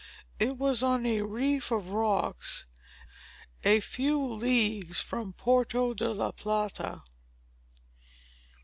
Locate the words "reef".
1.21-1.69